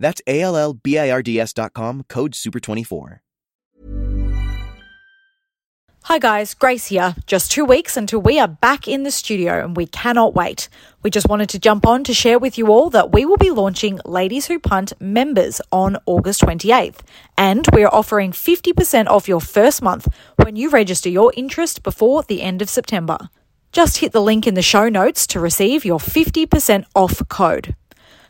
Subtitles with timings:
[0.00, 3.20] That's A L L B I R D S.com, code SUPER24.
[6.04, 7.14] Hi guys, Grace here.
[7.26, 10.68] Just two weeks until we are back in the studio and we cannot wait.
[11.02, 13.50] We just wanted to jump on to share with you all that we will be
[13.50, 17.00] launching Ladies Who Punt members on August 28th.
[17.36, 22.22] And we are offering 50% off your first month when you register your interest before
[22.22, 23.28] the end of September.
[23.70, 27.76] Just hit the link in the show notes to receive your 50% off code.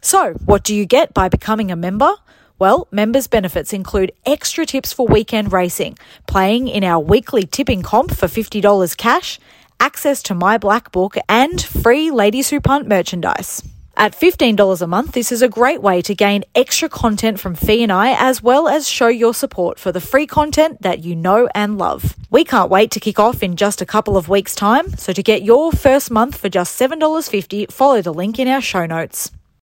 [0.00, 2.12] So, what do you get by becoming a member?
[2.58, 8.14] Well, members' benefits include extra tips for weekend racing, playing in our weekly tipping comp
[8.14, 9.38] for $50 cash,
[9.78, 13.62] access to my black book, and free Ladies Who Punt merchandise.
[13.96, 17.82] At $15 a month, this is a great way to gain extra content from Fee
[17.82, 21.48] and I, as well as show your support for the free content that you know
[21.54, 22.16] and love.
[22.30, 25.22] We can't wait to kick off in just a couple of weeks' time, so to
[25.22, 29.32] get your first month for just $7.50, follow the link in our show notes.